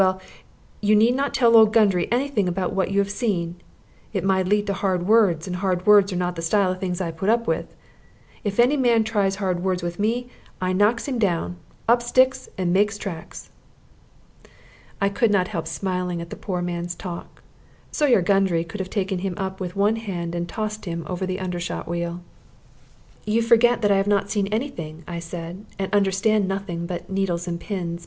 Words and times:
Well, 0.01 0.19
you 0.81 0.95
need 0.95 1.13
not 1.13 1.31
tell 1.31 1.55
old 1.55 1.71
Gundry 1.71 2.11
any 2.11 2.27
thing 2.27 2.47
about 2.47 2.73
what 2.73 2.89
you 2.89 2.97
have 2.97 3.11
seen. 3.11 3.57
It 4.13 4.23
might 4.23 4.47
lead 4.47 4.65
to 4.65 4.73
hard 4.73 5.05
words; 5.07 5.45
and 5.45 5.57
hard 5.57 5.85
words 5.85 6.11
are 6.11 6.15
not 6.25 6.35
the 6.35 6.41
style 6.41 6.71
of 6.71 6.79
thing 6.79 6.97
I 6.99 7.11
put 7.11 7.29
up 7.29 7.45
with. 7.45 7.67
If 8.43 8.59
any 8.59 8.77
man 8.77 9.03
tries 9.03 9.35
hard 9.35 9.61
words 9.63 9.83
with 9.83 9.99
me, 9.99 10.27
I 10.59 10.73
knocks 10.73 11.07
him 11.07 11.19
down, 11.19 11.57
up 11.87 12.01
sticks, 12.01 12.49
and 12.57 12.73
makes 12.73 12.97
tracks." 12.97 13.51
I 14.99 15.07
could 15.07 15.29
not 15.29 15.49
help 15.49 15.67
smiling 15.67 16.19
at 16.19 16.31
the 16.31 16.35
poor 16.47 16.63
man's 16.63 16.95
talk. 16.95 17.43
Sawyer 17.91 18.23
Gundry 18.23 18.63
could 18.63 18.79
have 18.79 18.89
taken 18.89 19.19
him 19.19 19.35
with 19.59 19.75
one 19.75 19.97
hand 19.97 20.33
and 20.33 20.49
tossed 20.49 20.85
him 20.85 21.05
over 21.07 21.27
the 21.27 21.39
undershot 21.39 21.87
wheel. 21.87 22.23
"You 23.23 23.43
forget 23.43 23.83
that 23.83 23.91
I 23.91 23.97
have 23.97 24.07
not 24.15 24.31
seen 24.31 24.47
any 24.47 24.69
thing," 24.69 25.03
I 25.07 25.19
said, 25.19 25.63
"and 25.77 25.93
understand 25.93 26.47
nothing 26.47 26.87
but 26.87 27.07
'needles 27.07 27.47
and 27.47 27.59
pins.' 27.59 27.99